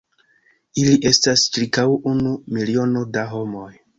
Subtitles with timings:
[0.83, 3.71] Ili estas ĉirkaŭ unu miliono da homoj.